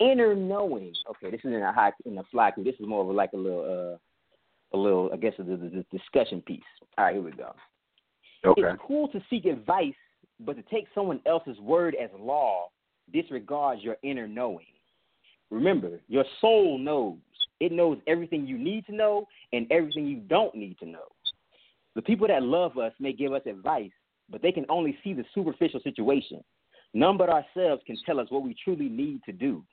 [0.00, 0.94] Inner knowing.
[1.10, 2.52] Okay, this is in a high in a fly.
[2.56, 6.42] This is more of like a little uh a little, I guess, the, the discussion
[6.42, 6.62] piece.
[6.96, 7.54] All right, here we go.
[8.44, 8.62] Okay.
[8.62, 9.94] It's cool to seek advice,
[10.38, 12.68] but to take someone else's word as law
[13.12, 14.66] disregards your inner knowing.
[15.50, 17.18] Remember, your soul knows.
[17.58, 21.08] It knows everything you need to know and everything you don't need to know.
[21.94, 23.90] The people that love us may give us advice,
[24.30, 26.42] but they can only see the superficial situation.
[26.94, 29.64] None but ourselves can tell us what we truly need to do.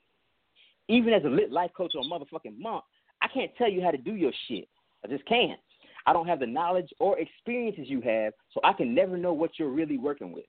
[0.88, 2.84] Even as a lit life coach or a motherfucking monk,
[3.22, 4.68] I can't tell you how to do your shit.
[5.04, 5.60] I just can't.
[6.06, 9.58] I don't have the knowledge or experiences you have, so I can never know what
[9.58, 10.44] you're really working with.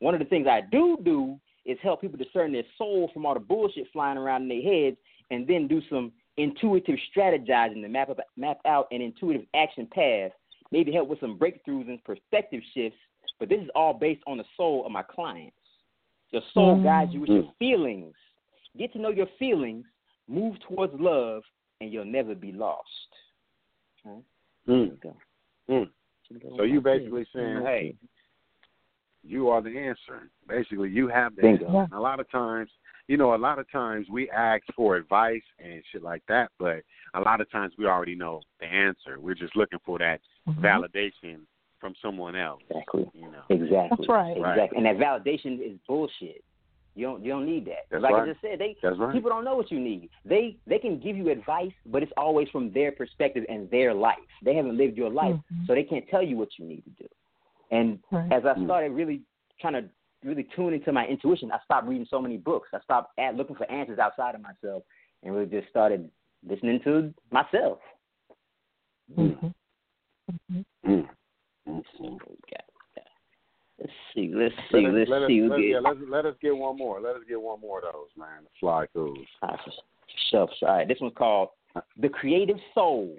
[0.00, 3.34] One of the things I do do is help people discern their soul from all
[3.34, 4.96] the bullshit flying around in their heads
[5.30, 10.32] and then do some intuitive strategizing to map, up, map out an intuitive action path,
[10.72, 12.98] maybe help with some breakthroughs and perspective shifts.
[13.38, 15.56] But this is all based on the soul of my clients.
[16.30, 16.84] Your soul mm-hmm.
[16.84, 18.14] guides you with your feelings.
[18.76, 19.86] Get to know your feelings,
[20.28, 21.42] move towards love,
[21.80, 22.88] and you'll never be lost.
[24.06, 24.20] Okay?
[24.68, 24.98] Mm.
[25.70, 25.88] Mm.
[26.56, 27.94] So you basically saying, hey,
[29.22, 30.30] you are the answer.
[30.46, 31.80] Basically, you have the Bingo.
[31.80, 31.94] answer.
[31.94, 32.70] A lot of times,
[33.06, 36.82] you know, a lot of times we ask for advice and shit like that, but
[37.14, 39.18] a lot of times we already know the answer.
[39.18, 40.64] We're just looking for that mm-hmm.
[40.64, 41.40] validation
[41.80, 42.60] from someone else.
[42.68, 43.10] Exactly.
[43.14, 43.42] You know.
[43.48, 43.88] Exactly.
[43.90, 44.36] That's right.
[44.36, 44.76] Exactly.
[44.76, 46.44] And that validation is bullshit.
[46.98, 47.86] You don't you don't need that.
[47.92, 48.24] That's like right.
[48.24, 49.14] I just said, they That's right.
[49.14, 50.10] people don't know what you need.
[50.24, 54.18] They they can give you advice, but it's always from their perspective and their life.
[54.44, 55.64] They haven't lived your life, mm-hmm.
[55.66, 57.08] so they can't tell you what you need to do.
[57.70, 58.32] And right.
[58.32, 59.20] as I started really
[59.60, 59.84] trying to
[60.24, 62.70] really tune into my intuition, I stopped reading so many books.
[62.74, 64.82] I stopped at, looking for answers outside of myself,
[65.22, 66.10] and really just started
[66.44, 67.78] listening to myself.
[69.16, 69.46] Mm-hmm.
[70.52, 70.90] Mm-hmm.
[70.90, 72.16] Mm-hmm.
[73.78, 74.32] Let's see.
[74.56, 74.86] Let's see.
[74.86, 75.42] Let us, let's let see.
[75.42, 77.00] Us, let, get, yeah, let's, let us get one more.
[77.00, 78.44] Let us get one more of those, man.
[78.44, 79.18] The fly cools.
[79.42, 79.58] All right,
[80.32, 81.48] all right, this one's called
[82.00, 83.16] "The Creative Soul."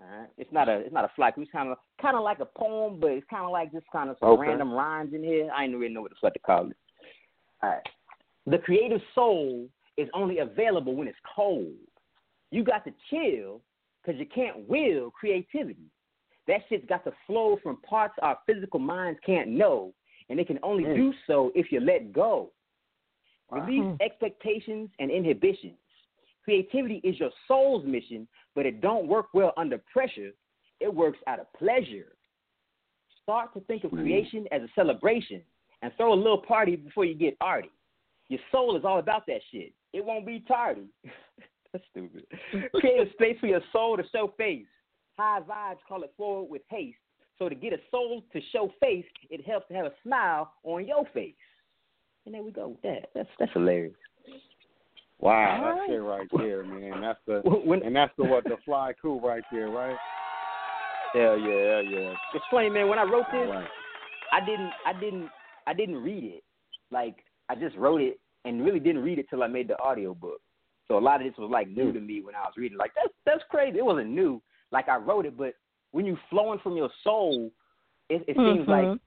[0.00, 1.32] All right, it's not a it's not a fly.
[1.36, 4.10] It's kind of kind of like a poem, but it's kind of like just kind
[4.10, 4.48] of some Okay.
[4.48, 5.50] random rhymes in here.
[5.54, 6.76] I didn't really know what the fuck to call it.
[7.62, 7.82] All right,
[8.46, 11.72] the creative soul is only available when it's cold.
[12.50, 13.60] You got to chill
[14.02, 15.90] because you can't will creativity.
[16.46, 19.94] That shit's got to flow from parts our physical minds can't know,
[20.28, 20.96] and it can only Mm.
[20.96, 22.50] do so if you let go.
[23.50, 25.78] Release expectations and inhibitions.
[26.42, 30.32] Creativity is your soul's mission, but it don't work well under pressure.
[30.80, 32.16] It works out of pleasure.
[33.22, 34.02] Start to think of Mm.
[34.02, 35.44] creation as a celebration
[35.82, 37.70] and throw a little party before you get arty.
[38.28, 39.72] Your soul is all about that shit.
[39.92, 40.88] It won't be tardy.
[41.72, 42.26] That's stupid.
[42.80, 44.66] Create a space for your soul to show face.
[45.18, 46.98] High vibes call it forward with haste.
[47.38, 50.86] So to get a soul to show face, it helps to have a smile on
[50.86, 51.34] your face.
[52.26, 53.10] And there we go with that.
[53.14, 53.94] That's that's hilarious.
[55.18, 55.90] Wow, All that's right.
[55.90, 57.00] it right there, man.
[57.00, 59.96] That's the When, and that's the what the fly cool right there, right?
[61.12, 62.14] hell yeah, hell yeah.
[62.34, 62.88] It's funny, man.
[62.88, 63.68] When I wrote this, Right.
[64.32, 65.30] I didn't I didn't
[65.66, 66.44] I didn't read it.
[66.90, 67.16] Like
[67.48, 70.40] I just wrote it and really didn't read it till I made the audio book.
[70.88, 71.94] So a lot of this was like new hmm.
[71.94, 72.78] to me when I was reading.
[72.78, 73.78] Like that's that's crazy.
[73.78, 74.42] It wasn't new.
[74.72, 75.54] Like I wrote it, but
[75.94, 77.52] when you flowing from your soul,
[78.10, 78.70] it, it seems mm-hmm.
[78.70, 79.00] like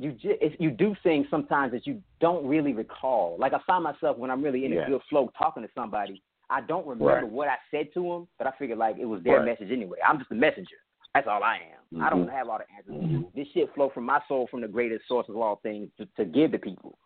[0.00, 3.36] you just if you do things sometimes that you don't really recall.
[3.38, 4.86] Like I find myself when I'm really in Yeah.
[4.86, 7.30] a good flow talking to somebody, I don't remember Right.
[7.30, 9.44] what I said to them, but I figure like it was their Right.
[9.46, 9.98] message anyway.
[10.04, 10.74] I'm just a messenger.
[11.14, 12.02] That's all I am.
[12.02, 12.18] I mm-hmm.
[12.18, 12.94] don't have all the answers.
[12.94, 13.22] Mm-hmm.
[13.36, 16.24] This shit flow from my soul, from the greatest source of all things, to, to
[16.24, 16.98] give to people.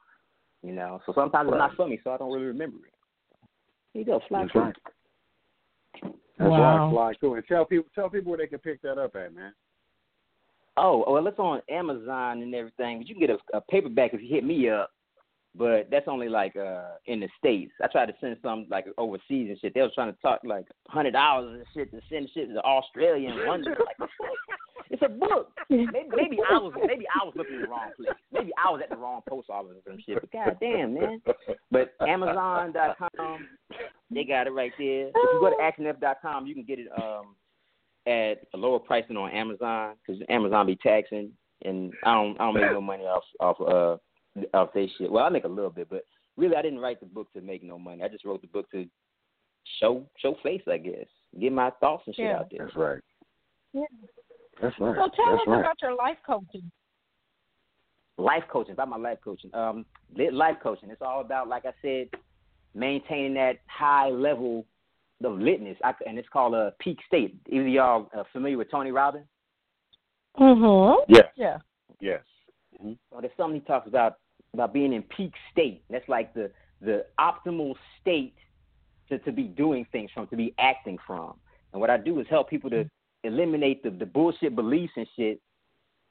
[0.63, 1.59] You know, so sometimes it's Right.
[1.59, 2.95] not for me, so I don't really remember it.
[3.93, 4.63] Here you go, fly That's cool.
[4.63, 4.77] right.
[6.43, 6.85] That's Wow.
[6.87, 7.35] right, fly cool.
[7.35, 9.53] And tell people tell people where they can pick that up at, man.
[10.77, 14.23] Oh, well, it's on Amazon and everything, but you can get a, a paperback if
[14.23, 14.91] you hit me up.
[15.55, 17.73] But that's only like uh in the states.
[17.83, 19.75] I tried to send some like overseas and shit.
[19.75, 23.29] They was trying to talk like hundred dollars and shit to send shit to Australia
[23.29, 23.75] and London.
[23.79, 24.09] Like,
[24.91, 25.53] it's a book.
[25.69, 28.17] Maybe, maybe I was maybe I was looking in the wrong place.
[28.33, 30.21] Maybe I was at the wrong post office or some shit.
[30.23, 31.21] But goddamn, man.
[31.71, 33.47] But Amazon.com,
[34.15, 35.09] they got it right there.
[35.09, 37.35] If you go to actionf.com, you can get it um
[38.07, 41.31] at a lower price than on Amazon because Amazon be taxing,
[41.65, 43.97] and I don't I don't make no money off off uh
[44.57, 45.11] off they shit.
[45.11, 46.05] Well, I make a little bit, but
[46.37, 48.03] really I didn't write the book to make no money.
[48.03, 48.87] I just wrote the book to
[49.79, 51.07] show show face, I guess,
[51.41, 52.39] get my thoughts and shit Yeah.
[52.39, 52.65] out there.
[52.67, 53.01] That's right.
[53.73, 53.83] Yeah.
[54.61, 54.97] That's right.
[54.97, 55.61] So tell That's us right.
[55.61, 56.71] about your life coaching.
[58.19, 59.51] life coaching, about my life coaching.
[59.55, 59.85] Um,
[60.33, 60.91] life coaching.
[60.91, 62.09] It's all about, like I said,
[62.75, 64.67] maintaining that high level
[65.25, 67.37] of litness, I, and it's called a peak state.
[67.49, 69.27] Either y'all uh, familiar with Tony Robbins?
[70.39, 71.03] Mm-hmm.
[71.09, 71.27] Yes.
[71.37, 71.59] Yeah.
[72.01, 72.21] Yes.
[72.81, 74.17] Well, there's something he talks about
[74.55, 75.83] about being in peak state.
[75.91, 78.35] That's like the the optimal state
[79.09, 81.35] to, to be doing things from, to be acting from.
[81.73, 82.89] And what I do is help people to
[83.25, 85.41] eliminate the, the bullshit beliefs and shit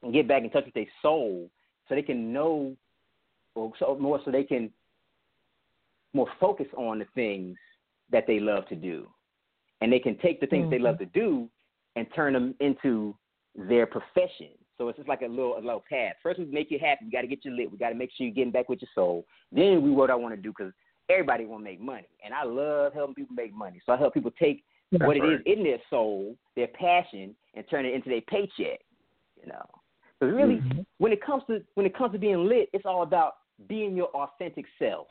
[0.01, 1.49] and get back in touch with their soul
[1.87, 2.75] so they can know
[3.55, 4.71] or so more so they can
[6.13, 7.57] more focused on the things
[8.11, 9.07] that they love to do.
[9.81, 10.71] And they can take the things mm-hmm.
[10.71, 11.49] they love to do
[11.95, 13.15] and turn them into
[13.55, 14.49] their profession.
[14.77, 16.15] So it's just like a little a little path.
[16.23, 17.05] First, we make you happy.
[17.05, 17.71] We got to get you lit.
[17.71, 19.25] We got to make sure you're getting back with your soul.
[19.51, 20.73] Then we what I want to do because
[21.09, 23.79] everybody want to make money, and I love helping people make money.
[23.85, 25.33] So I help people take That's what it right.
[25.33, 28.79] is in their soul, their passion, and turn it into their paycheck.
[29.39, 29.65] You know,
[30.19, 30.81] because really, mm-hmm.
[30.97, 33.33] when it comes to when it comes to being lit, it's all about
[33.67, 35.07] being your authentic self.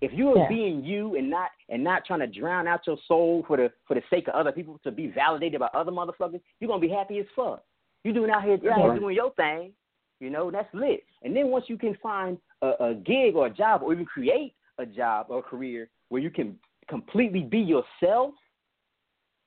[0.00, 0.48] If you are yeah.
[0.48, 3.94] being you and not and not trying to drown out your soul for the for
[3.94, 7.18] the sake of other people to be validated by other motherfuckers, you're gonna be happy
[7.18, 7.62] as fuck.
[8.04, 9.72] You doing out here, you're out here doing your thing,
[10.20, 11.04] you know, that's lit.
[11.22, 14.54] And then once you can find a, a gig or a job or even create
[14.78, 16.56] a job or a career where you can
[16.88, 18.34] completely be yourself,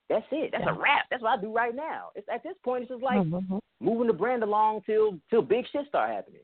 [0.10, 0.52] that's it.
[0.52, 0.76] That's yeah.
[0.76, 1.06] a wrap.
[1.10, 2.10] That's what I do right now.
[2.16, 3.58] It's at this point, it's just like mm-hmm.
[3.80, 6.42] moving the brand along till till big shit start happening.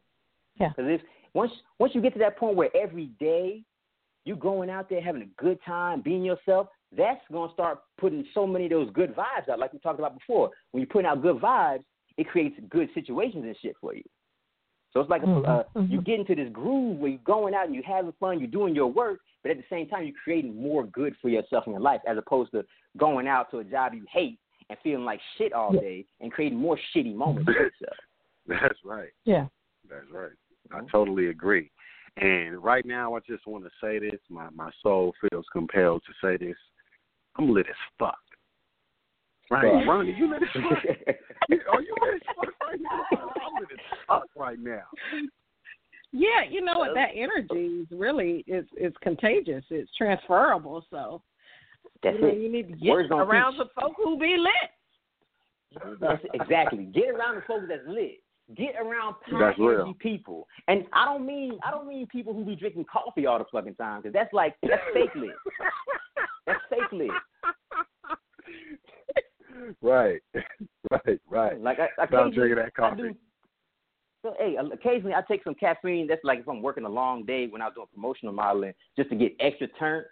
[0.60, 0.69] Yeah.
[0.69, 1.02] Because if
[1.34, 3.63] once once you get to that point where every day
[4.30, 8.48] you going out there having a good time, being yourself, that's gonna start putting so
[8.48, 10.52] many of those good vibes out, like we talked about before.
[10.72, 11.84] When you're putting out good vibes,
[12.18, 14.04] it creates good situations and shit for you.
[14.94, 15.50] So it's like mm-hmm.
[15.50, 15.92] uh, mm-hmm.
[15.92, 18.74] you get into this groove where you're going out and you're having fun, you're doing
[18.74, 21.82] your work, but at the same time you're creating more good for yourself in your
[21.82, 22.63] life as opposed to
[22.98, 24.39] going out to a job you hate
[24.70, 27.98] and feeling like shit all day and creating more shitty moments for yourself.
[28.48, 29.10] That's right.
[29.26, 29.46] Yeah.
[29.89, 30.32] That's right.
[30.72, 31.72] I totally agree.
[32.22, 34.20] And right now, I just want to say this.
[34.30, 36.58] My my soul feels compelled to say this.
[37.38, 38.18] I'm lit as fuck.
[39.52, 40.64] Right, Ronnie, you lit as fuck.
[41.74, 43.04] Are you lit as fuck right now?
[43.14, 44.84] I'm lit as fuck right now.
[46.12, 46.94] Yeah, you know what?
[46.96, 49.64] That energy is really is is contagious.
[49.70, 50.86] It's transferable.
[50.90, 51.22] So
[52.04, 52.38] That's you, know, it.
[52.40, 54.72] you need to get Words around the folk who be lit.
[56.34, 56.86] exactly.
[56.86, 58.22] Get around the folks that's lit.
[58.58, 62.56] Get around high energy people, and I don't mean I don't mean people who be
[62.56, 65.30] drinking coffee all the fucking time because that's like that's fake lit.
[66.48, 67.12] that's fake lit.
[69.82, 70.22] Right,
[70.92, 71.62] right, right.
[71.62, 73.02] Like I, I Stop drinking that coffee.
[73.02, 73.16] Do,
[74.24, 76.08] so hey, uh, occasionally I take some caffeine.
[76.08, 79.10] That's like if I'm working a long day when I was doing promotional modeling, just
[79.12, 80.04] to get extra turn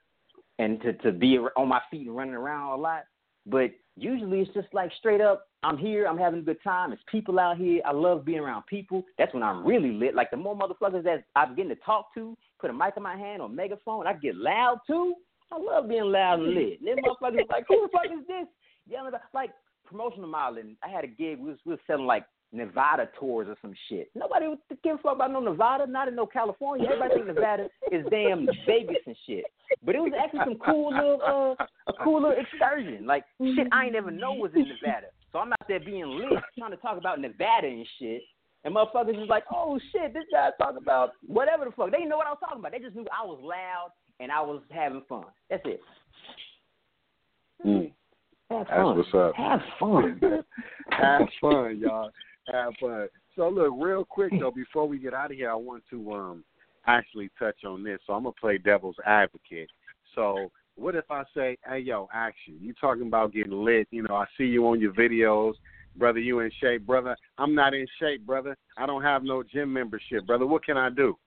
[0.60, 3.04] and to to be on my feet and running around a lot.
[3.49, 6.91] But usually it's just like straight up, I'm here, I'm having a good time.
[6.91, 7.81] It's people out here.
[7.86, 9.03] I love being around people.
[9.17, 10.15] That's when I'm really lit.
[10.15, 13.15] Like the more motherfuckers that I'm getting to talk to, put a mic in my
[13.15, 15.15] hand or megaphone, I get loud too.
[15.51, 16.79] I love being loud and lit.
[16.79, 18.47] And then motherfuckers like, who the fuck is this?
[18.88, 19.51] Yelling about like
[19.86, 20.75] promotional modeling.
[20.83, 21.39] I had a gig.
[21.39, 24.10] We was, we was selling like Nevada tours or some shit.
[24.15, 26.88] Nobody would give a fuck about no Nevada, not in no California.
[26.88, 29.45] Everybody think Nevada is damn Vegas and shit.
[29.83, 31.19] But it was actually some cool little
[31.60, 33.05] uh a cool little excursion.
[33.05, 35.07] Like shit I ain't never know was in Nevada.
[35.33, 38.21] So I'm out there being lit, trying to talk about Nevada and shit.
[38.63, 41.91] And motherfuckers is like, oh shit, this guy's talking about whatever the fuck.
[41.91, 42.71] They didn't know what I was talking about.
[42.71, 45.25] They just knew I was loud and I was having fun.
[45.49, 45.81] That's it.
[47.65, 47.91] Mm.
[48.49, 48.97] Have fun.
[48.97, 49.36] That's what's up.
[49.36, 50.21] Have fun.
[50.91, 52.10] Have fun, y'all
[52.51, 53.07] have fun.
[53.36, 56.43] So look, real quick though, before we get out of here, I want to um
[56.86, 57.99] actually touch on this.
[58.07, 59.69] So I'm gonna play devil's advocate.
[60.15, 64.15] So what if I say, Hey yo, action, you talking about getting lit, you know,
[64.15, 65.53] I see you on your videos,
[65.95, 67.15] brother, you in shape, brother.
[67.38, 68.55] I'm not in shape, brother.
[68.77, 70.45] I don't have no gym membership, brother.
[70.45, 71.17] What can I do?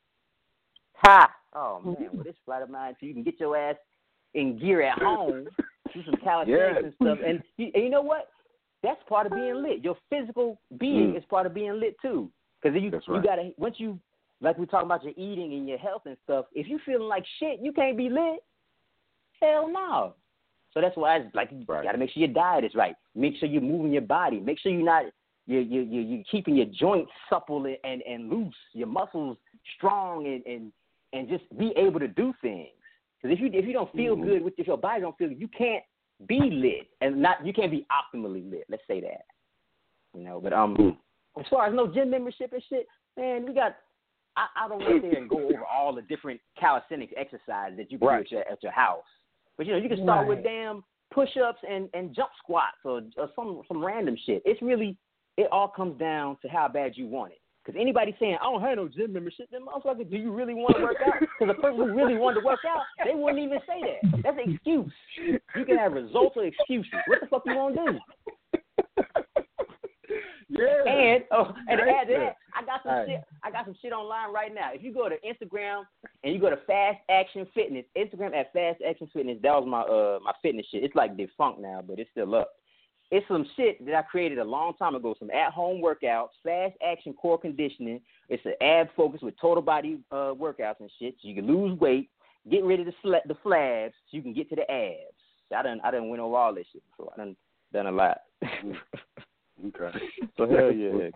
[0.94, 1.30] Ha!
[1.54, 3.76] Oh man, well this flight of mine so you can get your ass
[4.34, 5.48] in gear at home,
[5.92, 6.84] do some calisthenics yeah.
[6.84, 7.18] and stuff.
[7.26, 8.28] And you, and you know what?
[8.82, 9.84] That's part of being lit.
[9.84, 11.18] Your physical being mm.
[11.18, 12.30] is part of being lit too.
[12.62, 13.02] Because you right.
[13.08, 13.98] you gotta once you
[14.40, 16.46] like we talking about your eating and your health and stuff.
[16.54, 18.40] If you feeling like shit, you can't be lit.
[19.40, 20.14] Hell no.
[20.72, 21.84] So that's why I like you right.
[21.84, 22.94] got to make sure your diet is right.
[23.14, 24.40] Make sure you're moving your body.
[24.40, 25.04] Make sure you're not
[25.46, 29.36] you you you you're keeping your joints supple and and loose, your muscles
[29.76, 30.72] strong and and
[31.12, 32.68] and just be able to do things.
[33.20, 34.26] Because if you if you don't feel mm-hmm.
[34.26, 35.82] good with if your body don't feel, you can't
[36.26, 38.64] be lit and not you can't be optimally lit.
[38.68, 39.24] Let's say that.
[40.14, 40.96] You know, but um, mm.
[41.38, 43.76] as far as no gym membership and shit, man, we got.
[44.36, 47.98] I, I don't sit there and go over all the different calisthenics exercises that you
[47.98, 48.28] can right.
[48.28, 49.02] do at your, at your house.
[49.56, 50.36] But you know, you can start right.
[50.36, 54.42] with damn push-ups and and jump squats or, or some some random shit.
[54.44, 54.96] It's really
[55.36, 57.39] it all comes down to how bad you want it.
[57.70, 60.76] Because anybody saying, I don't have no gym membership, then motherfucker, do you really want
[60.76, 61.20] to work out?
[61.20, 64.22] Because the person who really wanted to work out, they wouldn't even say that.
[64.24, 64.92] That's an excuse.
[65.54, 66.92] You can have results or excuses.
[67.06, 67.98] What the fuck you want to do?
[70.48, 70.82] Yeah.
[70.84, 73.06] And oh, and to add to that, I got some right.
[73.06, 73.20] shit.
[73.44, 74.70] I got some shit online right now.
[74.74, 75.84] If you go to Instagram
[76.24, 79.82] and you go to Fast Action Fitness, Instagram at Fast Action Fitness, that was my
[79.82, 80.82] uh my fitness shit.
[80.82, 82.50] It's like defunct now, but it's still up.
[83.10, 85.14] It's some shit that I created a long time ago.
[85.18, 88.00] Some at home workouts, fast action core conditioning.
[88.28, 91.16] It's an ab focus with total body uh, workouts and shit.
[91.20, 92.08] So you can lose weight,
[92.50, 95.14] get rid of the fla- the flabs, so you can get to the abs.
[95.54, 97.12] I done I done went over all this shit before.
[97.14, 97.36] I done
[97.72, 98.18] done a lot.
[98.42, 99.98] okay.
[100.36, 101.10] So hell yeah.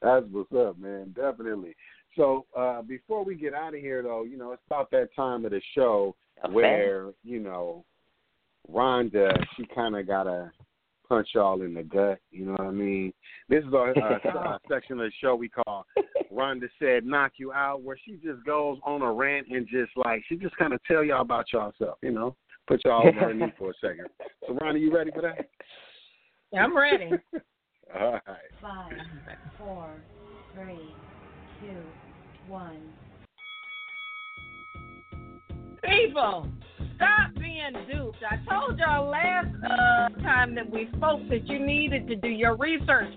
[0.00, 1.12] That's what's up, man.
[1.16, 1.74] Definitely.
[2.16, 5.44] So uh before we get out of here though, you know, it's about that time
[5.44, 6.14] of the show
[6.44, 7.84] A where, you know,
[8.72, 10.52] Rhonda, she kinda gotta
[11.08, 13.12] punch y'all in the gut, you know what I mean?
[13.48, 13.76] This is a,
[14.26, 15.86] a, a section of the show we call
[16.32, 20.22] Rhonda said knock you out where she just goes on a rant and just like
[20.28, 22.36] she just kinda tell y'all about yourself, you know.
[22.66, 24.08] Put y'all over her knee for a second.
[24.46, 25.48] So Rhonda, you ready for that?
[26.52, 27.10] Yeah, I'm ready.
[27.98, 28.22] All right.
[28.60, 28.92] Five,
[29.56, 29.88] four,
[30.54, 30.94] three,
[31.60, 31.82] two,
[32.46, 32.80] one.
[35.82, 36.46] People,
[36.96, 37.37] stop
[37.72, 38.18] being duped.
[38.28, 42.56] I told y'all last uh, time that we spoke that you needed to do your
[42.56, 43.12] research.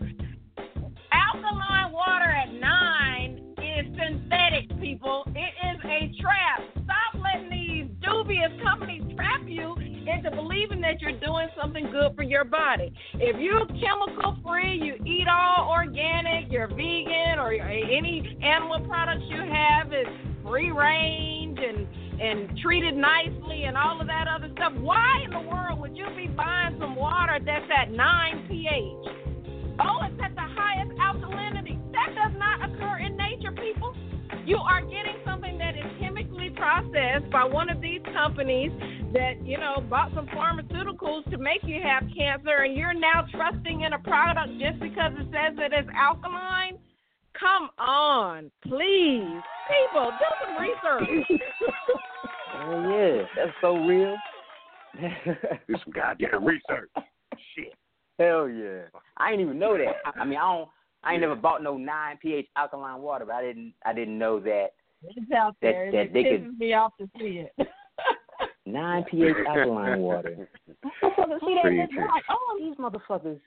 [1.11, 5.23] Alkaline water at nine is synthetic, people.
[5.35, 6.61] It is a trap.
[6.83, 12.23] Stop letting these dubious companies trap you into believing that you're doing something good for
[12.23, 12.91] your body.
[13.13, 19.41] If you're chemical free, you eat all organic, you're vegan, or any animal products you
[19.41, 20.07] have is
[20.43, 21.87] free range and
[22.21, 24.73] and treated nicely and all of that other stuff.
[24.77, 28.69] Why in the world would you be buying some water that's at 9 pH?
[29.79, 31.81] Oh, it's at the highest alkalinity.
[31.91, 33.95] That does not occur in nature, people.
[34.45, 38.71] You are getting something that is chemically processed by one of these companies
[39.13, 43.81] that, you know, bought some pharmaceuticals to make you have cancer, and you're now trusting
[43.81, 46.77] in a product just because it says that it's alkaline?
[47.39, 49.41] Come on, please.
[49.71, 51.41] People, do some research.
[52.63, 54.15] Oh yeah, that's so real.
[54.99, 56.89] Do some goddamn research.
[57.55, 57.73] Shit.
[58.19, 58.81] Hell yeah.
[59.17, 59.95] I didn't even know that.
[60.05, 60.69] I, I mean, I don't.
[61.03, 63.73] I ain't never bought no nine pH alkaline water, but I didn't.
[63.83, 64.67] I didn't know that
[65.03, 65.91] It's out That- there.
[65.91, 67.67] that it they pisses could- me off to see it.
[68.67, 70.47] nine pH alkaline water.
[71.03, 73.39] Motherfuckers see that Pretty they're like, oh, these motherfuckers.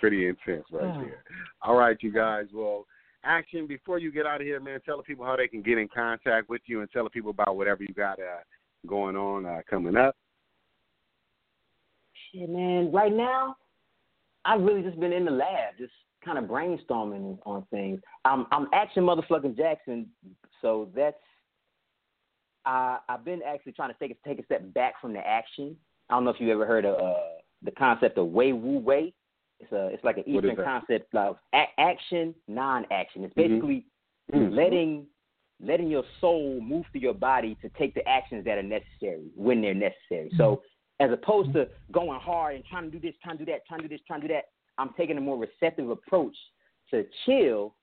[0.00, 1.24] Pretty intense right there.
[1.62, 2.46] All right, you guys.
[2.52, 2.86] Well,
[3.24, 3.66] action.
[3.66, 5.88] Before you get out of here, man, tell the people how they can get in
[5.88, 8.42] contact with you, and tell the people about whatever you got uh,
[8.86, 10.16] going on uh, coming up.
[12.32, 12.90] Shit, man.
[12.92, 13.56] Right now,
[14.44, 15.92] I've really just been in the lab, just
[16.24, 18.00] kind of brainstorming on things.
[18.24, 20.08] I'm I'm action motherfucking Jackson,
[20.60, 21.16] so that's.
[22.64, 25.76] I I've been actually trying to take a, take a step back from the action.
[26.08, 27.14] I don't know if you ever heard of uh,
[27.62, 29.12] the concept of Wei Wu Wei.
[29.62, 33.24] It's a it's like an Eastern concept of a- action, non-action.
[33.24, 33.48] It's Mhm.
[33.48, 33.86] basically
[34.32, 34.52] Mm.
[34.52, 35.08] letting
[35.60, 39.60] letting your soul move through your body to take the actions that are necessary when
[39.60, 40.28] they're necessary.
[40.36, 40.60] So
[40.98, 43.80] as opposed to going hard and trying to do this, trying to do that, trying
[43.80, 44.46] to do this, trying to do that,
[44.78, 46.36] I'm taking a more receptive approach
[46.90, 47.76] to chill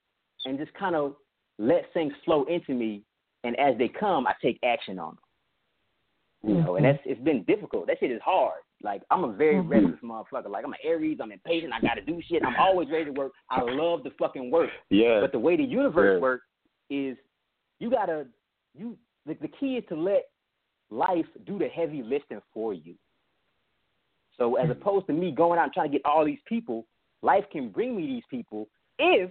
[0.45, 1.15] and just kind of
[1.57, 3.05] let things flow into me.
[3.45, 6.55] And as they come, I take action on them.
[6.55, 7.87] You know, and that's it's been difficult.
[7.87, 8.61] That shit is hard.
[8.81, 9.69] Like I'm a very mm-hmm.
[9.69, 10.49] restless motherfucker.
[10.49, 11.17] Like I'm an Aries.
[11.21, 11.73] I'm impatient.
[11.73, 12.43] I got to do shit.
[12.45, 13.33] I'm always ready to work.
[13.49, 14.69] I love the fucking work.
[14.89, 15.19] Yeah.
[15.21, 16.21] But the way the universe Yeah.
[16.21, 16.45] works
[16.89, 17.17] is
[17.79, 18.27] you gotta
[18.75, 20.29] you the, the key is to let
[20.89, 22.95] life do the heavy lifting for you.
[24.37, 24.71] So as mm-hmm.
[24.71, 26.85] opposed to me going out and trying to get all these people,
[27.21, 29.29] life can bring me these people if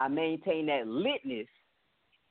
[0.00, 1.46] I maintain that litness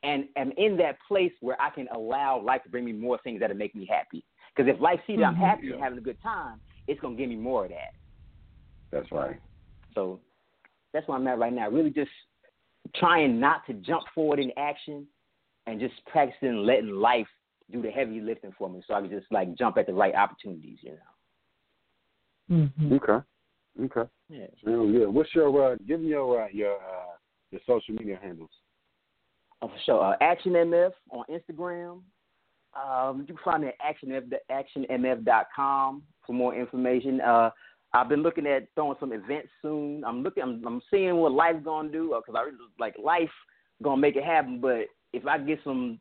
[0.04, 3.40] and am in that place where I can allow life to bring me more things
[3.40, 4.24] that'll make me happy.
[4.56, 7.30] Because if life sees that I'm happy and having a good time, it's gonna give
[7.30, 7.94] me more of that.
[8.92, 9.40] That's right.
[9.96, 10.20] So
[10.94, 11.70] that's where I'm at right now.
[11.70, 12.12] Really just
[12.96, 15.08] trying not to jump forward in action
[15.68, 17.28] and just practicing letting life
[17.72, 20.14] do the heavy lifting for me so I can just like jump at the right
[20.14, 20.98] opportunities, you know.
[22.96, 23.26] Okay.
[23.86, 24.10] Okay.
[24.30, 24.48] Yeah.
[24.64, 25.08] Real good.
[25.14, 27.16] What's your uh, give me your uh, your uh,
[27.52, 28.50] your social media handles?
[29.62, 30.04] Oh, for sure.
[30.04, 32.02] Uh, Action MF on Instagram.
[32.76, 37.22] Um, you can find me at actionmf, actionmf.com for more information.
[37.22, 37.50] Uh,
[37.94, 40.04] I've been looking at throwing some events soon.
[40.06, 40.44] I'm looking.
[40.44, 43.30] I'm, I'm seeing what life's gonna do because I really like life
[43.84, 44.62] gonna make it happen.
[44.62, 46.00] But if I get some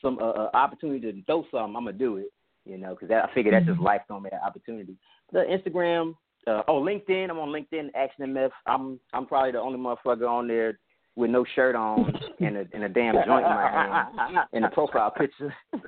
[0.00, 2.32] some uh, uh, opportunity to throw something, I'm gonna do it.
[2.64, 4.96] You know, because I figure that's just life gonna make an opportunity.
[5.32, 6.14] The Instagram,
[6.46, 7.30] uh, oh LinkedIn.
[7.30, 7.90] I'm on LinkedIn.
[7.96, 8.50] ActionMF.
[8.66, 10.78] I'm I'm probably the only motherfucker on there
[11.16, 14.68] with no shirt on and a and a damn joint in my hand in the
[14.68, 15.54] profile picture.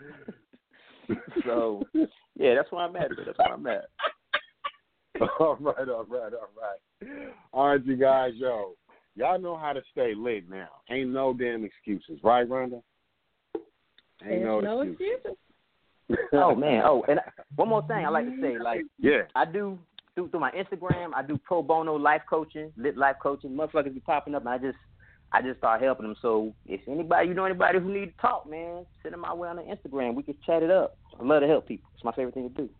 [1.44, 1.82] so
[2.36, 3.10] yeah, that's where I'm at.
[3.24, 3.84] That's where I'm at.
[5.40, 7.28] all right, all right, all right.
[7.52, 8.74] All right, you guys, yo.
[9.14, 10.68] Y'all know how to stay lit now.
[10.90, 12.82] Ain't no damn excuses, right, Rhonda?
[14.22, 15.16] Ain't There's no excuses.
[15.24, 15.38] excuses.
[16.34, 16.82] oh man.
[16.84, 17.18] Oh, and
[17.56, 19.78] one more thing I like to say, like yeah, I do
[20.14, 23.50] through through my Instagram, I do pro bono life coaching, lit life coaching.
[23.50, 24.78] Motherfuckers be popping up, and I just
[25.32, 26.16] I just start helping them.
[26.22, 29.48] So if anybody you know anybody who need to talk, man, send them my way
[29.48, 30.14] on the Instagram.
[30.14, 30.96] We can chat it up.
[31.18, 31.90] I love to help people.
[31.94, 32.70] It's my favorite thing to do.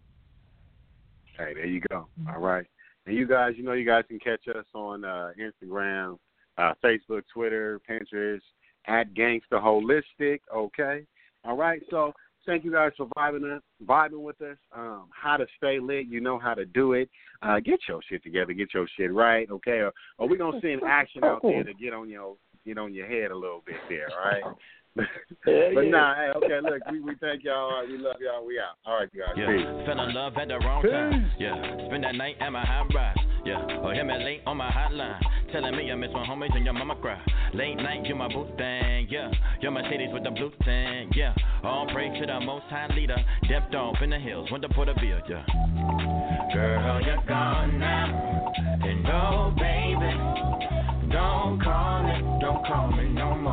[1.37, 2.07] Hey, there you go.
[2.33, 2.67] All right.
[3.07, 6.19] And you guys, you know, you guys can catch us on uh, Instagram,
[6.59, 8.41] uh, Facebook, Twitter, Pinterest,
[8.87, 10.41] at Gangster Holistic.
[10.55, 11.05] Okay.
[11.45, 11.81] All right.
[11.91, 12.13] So
[12.47, 14.57] thank you guys for vibing us, vibing with us.
[14.75, 17.11] Um, how to stay lit, you know how to do it.
[17.43, 19.81] Uh, get your shit together, get your shit right, okay?
[19.81, 23.07] Or, or we're gonna send action out there to get on your get on your
[23.07, 24.57] head a little bit there, all right?
[25.45, 25.91] but yeah.
[25.91, 27.71] nah, hey, okay, look, we, we thank y'all.
[27.71, 28.47] All right, we love y'all.
[28.47, 28.77] We out.
[28.87, 29.37] All right, guys.
[29.37, 29.47] Yeah.
[29.47, 29.87] Peace.
[29.87, 31.31] Fell in love at the wrong time.
[31.39, 31.87] Yeah.
[31.87, 33.17] Spend that night at my high rise.
[33.45, 33.79] Yeah.
[33.83, 35.21] Or him at late on my hotline.
[35.53, 37.21] Telling me I miss my homies and your mama cry.
[37.55, 39.07] Late night, you my boo thing.
[39.11, 39.31] Yeah.
[39.61, 41.11] Your Mercedes with the blue thing.
[41.15, 41.35] Yeah.
[41.63, 43.17] All praise to the most high leader.
[43.49, 44.51] Dipped off in the hills.
[44.51, 45.21] Went to Porterville.
[45.29, 45.45] Yeah.
[46.53, 48.53] Girl, you're gone now.
[48.83, 51.13] And oh, baby.
[51.13, 52.41] Don't call me.
[52.41, 53.46] Don't call me no more.